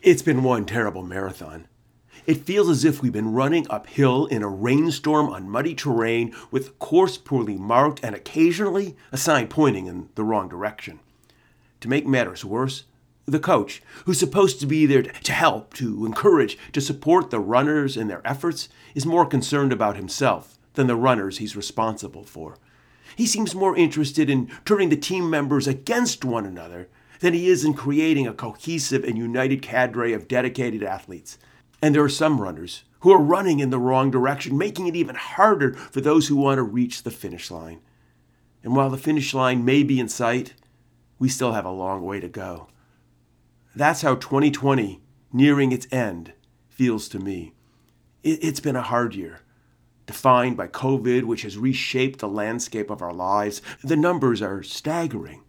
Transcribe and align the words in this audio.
It's 0.00 0.22
been 0.22 0.42
one 0.42 0.64
terrible 0.64 1.02
marathon. 1.02 1.68
It 2.26 2.46
feels 2.46 2.70
as 2.70 2.82
if 2.82 3.02
we've 3.02 3.12
been 3.12 3.34
running 3.34 3.66
uphill 3.68 4.24
in 4.24 4.42
a 4.42 4.48
rainstorm 4.48 5.28
on 5.28 5.50
muddy 5.50 5.74
terrain 5.74 6.34
with 6.50 6.78
course 6.78 7.18
poorly 7.18 7.58
marked 7.58 8.00
and 8.02 8.14
occasionally 8.14 8.96
a 9.10 9.18
sign 9.18 9.48
pointing 9.48 9.86
in 9.86 10.08
the 10.14 10.24
wrong 10.24 10.48
direction. 10.48 11.00
To 11.80 11.90
make 11.90 12.06
matters 12.06 12.42
worse, 12.42 12.84
the 13.26 13.38
coach, 13.38 13.82
who's 14.06 14.18
supposed 14.18 14.60
to 14.60 14.66
be 14.66 14.86
there 14.86 15.02
to 15.02 15.32
help, 15.32 15.74
to 15.74 16.06
encourage, 16.06 16.56
to 16.72 16.80
support 16.80 17.30
the 17.30 17.40
runners 17.40 17.94
in 17.94 18.08
their 18.08 18.26
efforts, 18.26 18.70
is 18.94 19.04
more 19.04 19.26
concerned 19.26 19.74
about 19.74 19.96
himself 19.96 20.58
than 20.72 20.86
the 20.86 20.96
runners 20.96 21.36
he's 21.36 21.54
responsible 21.54 22.24
for. 22.24 22.56
He 23.14 23.26
seems 23.26 23.54
more 23.54 23.76
interested 23.76 24.30
in 24.30 24.50
turning 24.64 24.88
the 24.88 24.96
team 24.96 25.28
members 25.28 25.66
against 25.66 26.24
one 26.24 26.46
another 26.46 26.88
than 27.20 27.34
he 27.34 27.48
is 27.48 27.64
in 27.64 27.74
creating 27.74 28.26
a 28.26 28.34
cohesive 28.34 29.04
and 29.04 29.16
united 29.16 29.62
cadre 29.62 30.12
of 30.12 30.28
dedicated 30.28 30.82
athletes. 30.82 31.38
And 31.80 31.94
there 31.94 32.04
are 32.04 32.08
some 32.08 32.40
runners 32.40 32.84
who 33.00 33.12
are 33.12 33.20
running 33.20 33.58
in 33.58 33.70
the 33.70 33.78
wrong 33.78 34.10
direction, 34.10 34.56
making 34.56 34.86
it 34.86 34.96
even 34.96 35.16
harder 35.16 35.74
for 35.74 36.00
those 36.00 36.28
who 36.28 36.36
want 36.36 36.58
to 36.58 36.62
reach 36.62 37.02
the 37.02 37.10
finish 37.10 37.50
line. 37.50 37.80
And 38.62 38.76
while 38.76 38.90
the 38.90 38.98
finish 38.98 39.34
line 39.34 39.64
may 39.64 39.82
be 39.82 39.98
in 39.98 40.08
sight, 40.08 40.54
we 41.18 41.28
still 41.28 41.52
have 41.52 41.64
a 41.64 41.70
long 41.70 42.02
way 42.02 42.20
to 42.20 42.28
go. 42.28 42.68
That's 43.74 44.02
how 44.02 44.14
2020, 44.14 45.00
nearing 45.32 45.72
its 45.72 45.88
end, 45.90 46.32
feels 46.68 47.08
to 47.08 47.18
me. 47.18 47.54
It's 48.22 48.60
been 48.60 48.76
a 48.76 48.82
hard 48.82 49.16
year, 49.16 49.40
defined 50.06 50.56
by 50.56 50.68
COVID, 50.68 51.24
which 51.24 51.42
has 51.42 51.58
reshaped 51.58 52.20
the 52.20 52.28
landscape 52.28 52.88
of 52.90 53.02
our 53.02 53.12
lives. 53.12 53.62
The 53.82 53.96
numbers 53.96 54.40
are 54.40 54.62
staggering 54.62 55.42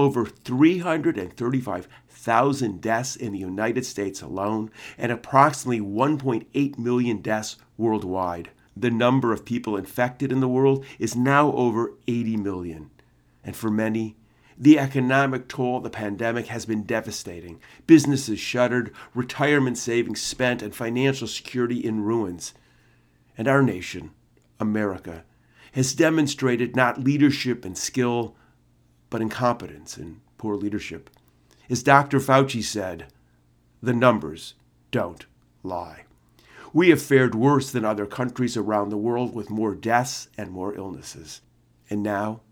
over 0.00 0.26
335,000 0.26 2.80
deaths 2.80 3.16
in 3.16 3.32
the 3.32 3.38
United 3.38 3.86
States 3.86 4.22
alone, 4.22 4.70
and 4.98 5.12
approximately 5.12 5.80
1.8 5.80 6.78
million 6.78 7.18
deaths 7.18 7.56
worldwide. 7.76 8.50
The 8.76 8.90
number 8.90 9.32
of 9.32 9.44
people 9.44 9.76
infected 9.76 10.32
in 10.32 10.40
the 10.40 10.48
world 10.48 10.84
is 10.98 11.14
now 11.14 11.52
over 11.52 11.92
80 12.08 12.38
million. 12.38 12.90
And 13.44 13.54
for 13.54 13.70
many, 13.70 14.16
the 14.56 14.78
economic 14.78 15.48
toll 15.48 15.78
of 15.78 15.84
the 15.84 15.90
pandemic 15.90 16.48
has 16.48 16.66
been 16.66 16.82
devastating. 16.82 17.60
Businesses 17.86 18.38
shuttered, 18.38 18.92
retirement 19.14 19.78
savings 19.78 20.20
spent, 20.20 20.62
and 20.62 20.74
financial 20.74 21.26
security 21.26 21.82
in 21.84 22.02
ruins. 22.02 22.52
And 23.38 23.48
our 23.48 23.62
nation, 23.62 24.10
America, 24.58 25.24
has 25.72 25.94
demonstrated 25.94 26.76
not 26.76 27.02
leadership 27.02 27.64
and 27.64 27.78
skill, 27.78 28.36
but 29.10 29.20
incompetence 29.20 29.96
and 29.96 30.20
poor 30.38 30.56
leadership. 30.56 31.10
As 31.68 31.82
Dr. 31.82 32.18
Fauci 32.18 32.62
said, 32.62 33.06
the 33.82 33.92
numbers 33.92 34.54
don't 34.90 35.26
lie. 35.62 36.04
We 36.72 36.90
have 36.90 37.02
fared 37.02 37.34
worse 37.34 37.70
than 37.70 37.84
other 37.84 38.06
countries 38.06 38.56
around 38.56 38.90
the 38.90 38.96
world 38.96 39.34
with 39.34 39.50
more 39.50 39.74
deaths 39.74 40.28
and 40.38 40.50
more 40.50 40.74
illnesses. 40.74 41.40
And 41.88 42.02
now, 42.02 42.42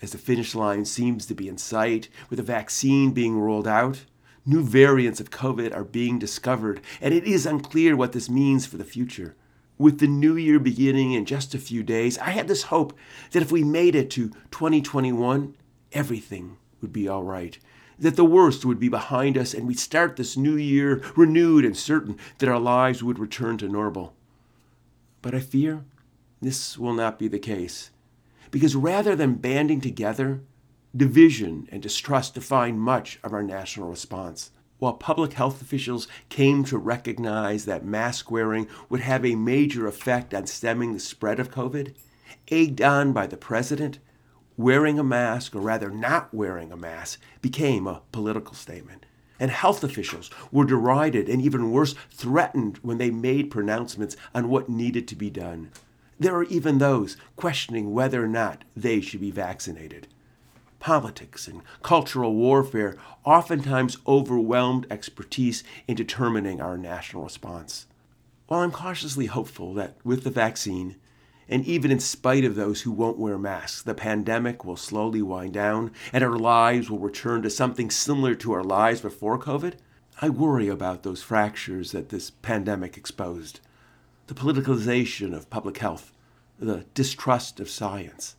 as 0.00 0.12
the 0.12 0.18
finish 0.18 0.54
line 0.54 0.84
seems 0.84 1.26
to 1.26 1.34
be 1.34 1.48
in 1.48 1.58
sight, 1.58 2.08
with 2.30 2.38
a 2.38 2.44
vaccine 2.44 3.10
being 3.10 3.38
rolled 3.38 3.66
out, 3.66 4.04
new 4.46 4.62
variants 4.62 5.20
of 5.20 5.30
COVID 5.30 5.74
are 5.74 5.84
being 5.84 6.18
discovered, 6.18 6.80
and 7.00 7.12
it 7.12 7.24
is 7.24 7.44
unclear 7.44 7.96
what 7.96 8.12
this 8.12 8.30
means 8.30 8.66
for 8.66 8.76
the 8.76 8.84
future. 8.84 9.34
With 9.78 9.98
the 9.98 10.06
new 10.06 10.36
year 10.36 10.58
beginning 10.58 11.12
in 11.12 11.24
just 11.24 11.54
a 11.54 11.58
few 11.58 11.82
days, 11.82 12.18
I 12.18 12.30
had 12.30 12.48
this 12.48 12.64
hope 12.64 12.96
that 13.32 13.42
if 13.42 13.50
we 13.50 13.64
made 13.64 13.94
it 13.94 14.10
to 14.10 14.28
2021, 14.50 15.56
everything 15.92 16.56
would 16.80 16.92
be 16.92 17.08
all 17.08 17.22
right. 17.22 17.58
That 17.98 18.16
the 18.16 18.24
worst 18.24 18.64
would 18.64 18.80
be 18.80 18.88
behind 18.88 19.36
us 19.36 19.52
and 19.52 19.66
we'd 19.66 19.78
start 19.78 20.16
this 20.16 20.36
new 20.36 20.56
year 20.56 21.02
renewed 21.16 21.64
and 21.64 21.76
certain 21.76 22.16
that 22.38 22.48
our 22.48 22.58
lives 22.58 23.02
would 23.02 23.18
return 23.18 23.58
to 23.58 23.68
normal. 23.68 24.14
But 25.22 25.34
I 25.34 25.40
fear 25.40 25.84
this 26.40 26.78
will 26.78 26.94
not 26.94 27.18
be 27.18 27.28
the 27.28 27.38
case. 27.38 27.90
Because 28.50 28.74
rather 28.74 29.14
than 29.14 29.34
banding 29.34 29.80
together, 29.80 30.40
division 30.96 31.68
and 31.70 31.82
distrust 31.82 32.34
define 32.34 32.78
much 32.78 33.20
of 33.22 33.32
our 33.32 33.42
national 33.42 33.90
response. 33.90 34.50
While 34.78 34.94
public 34.94 35.34
health 35.34 35.60
officials 35.60 36.08
came 36.30 36.64
to 36.64 36.78
recognize 36.78 37.66
that 37.66 37.84
mask 37.84 38.30
wearing 38.30 38.66
would 38.88 39.00
have 39.00 39.24
a 39.26 39.34
major 39.34 39.86
effect 39.86 40.32
on 40.32 40.46
stemming 40.46 40.94
the 40.94 41.00
spread 41.00 41.38
of 41.38 41.50
COVID, 41.50 41.94
egged 42.50 42.80
on 42.80 43.12
by 43.12 43.26
the 43.26 43.36
president, 43.36 43.98
wearing 44.60 44.98
a 44.98 45.04
mask, 45.04 45.56
or 45.56 45.60
rather 45.60 45.90
not 45.90 46.32
wearing 46.34 46.70
a 46.70 46.76
mask, 46.76 47.20
became 47.40 47.86
a 47.86 48.02
political 48.12 48.54
statement. 48.54 49.06
And 49.38 49.50
health 49.50 49.82
officials 49.82 50.30
were 50.52 50.66
derided 50.66 51.28
and 51.28 51.40
even 51.40 51.72
worse, 51.72 51.94
threatened 52.10 52.78
when 52.82 52.98
they 52.98 53.10
made 53.10 53.50
pronouncements 53.50 54.16
on 54.34 54.50
what 54.50 54.68
needed 54.68 55.08
to 55.08 55.16
be 55.16 55.30
done. 55.30 55.70
There 56.18 56.36
are 56.36 56.44
even 56.44 56.76
those 56.76 57.16
questioning 57.36 57.94
whether 57.94 58.22
or 58.22 58.28
not 58.28 58.64
they 58.76 59.00
should 59.00 59.22
be 59.22 59.30
vaccinated. 59.30 60.06
Politics 60.78 61.48
and 61.48 61.62
cultural 61.82 62.34
warfare 62.34 62.96
oftentimes 63.24 63.96
overwhelmed 64.06 64.86
expertise 64.90 65.64
in 65.88 65.94
determining 65.94 66.60
our 66.60 66.76
national 66.76 67.24
response. 67.24 67.86
While 68.46 68.60
I'm 68.60 68.72
cautiously 68.72 69.26
hopeful 69.26 69.72
that 69.74 69.96
with 70.04 70.24
the 70.24 70.30
vaccine, 70.30 70.96
and 71.50 71.66
even 71.66 71.90
in 71.90 71.98
spite 71.98 72.44
of 72.44 72.54
those 72.54 72.82
who 72.82 72.92
won't 72.92 73.18
wear 73.18 73.36
masks, 73.36 73.82
the 73.82 73.92
pandemic 73.92 74.64
will 74.64 74.76
slowly 74.76 75.20
wind 75.20 75.52
down 75.52 75.90
and 76.12 76.22
our 76.22 76.38
lives 76.38 76.88
will 76.88 77.00
return 77.00 77.42
to 77.42 77.50
something 77.50 77.90
similar 77.90 78.36
to 78.36 78.52
our 78.52 78.62
lives 78.62 79.00
before 79.00 79.36
COVID. 79.36 79.74
I 80.22 80.28
worry 80.28 80.68
about 80.68 81.02
those 81.02 81.24
fractures 81.24 81.90
that 81.90 82.10
this 82.10 82.30
pandemic 82.30 82.96
exposed 82.96 83.60
the 84.28 84.34
politicalization 84.34 85.34
of 85.34 85.50
public 85.50 85.78
health, 85.78 86.12
the 86.56 86.84
distrust 86.94 87.58
of 87.58 87.68
science, 87.68 88.36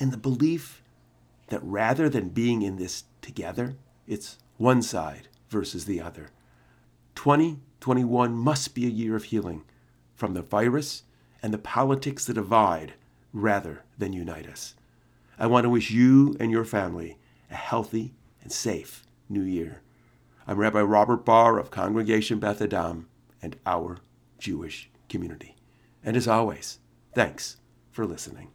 and 0.00 0.10
the 0.10 0.16
belief 0.16 0.82
that 1.48 1.62
rather 1.62 2.08
than 2.08 2.30
being 2.30 2.62
in 2.62 2.76
this 2.76 3.04
together, 3.20 3.76
it's 4.06 4.38
one 4.56 4.80
side 4.80 5.28
versus 5.50 5.84
the 5.84 6.00
other. 6.00 6.30
2021 7.14 8.32
must 8.32 8.74
be 8.74 8.86
a 8.86 8.90
year 8.90 9.16
of 9.16 9.24
healing 9.24 9.64
from 10.14 10.32
the 10.32 10.40
virus 10.40 11.02
and 11.42 11.52
the 11.52 11.58
politics 11.58 12.24
that 12.24 12.34
divide 12.34 12.94
rather 13.32 13.84
than 13.96 14.12
unite 14.12 14.48
us. 14.48 14.74
I 15.38 15.46
want 15.46 15.64
to 15.64 15.70
wish 15.70 15.90
you 15.90 16.36
and 16.40 16.50
your 16.50 16.64
family 16.64 17.18
a 17.50 17.54
healthy 17.54 18.14
and 18.42 18.50
safe 18.50 19.04
new 19.28 19.42
year. 19.42 19.82
I'm 20.46 20.58
Rabbi 20.58 20.80
Robert 20.80 21.24
Barr 21.24 21.58
of 21.58 21.70
Congregation 21.70 22.38
Beth 22.38 22.60
Adam 22.60 23.08
and 23.42 23.56
our 23.66 23.98
Jewish 24.38 24.90
community. 25.08 25.54
And 26.02 26.16
as 26.16 26.26
always, 26.26 26.78
thanks 27.14 27.58
for 27.90 28.06
listening. 28.06 28.48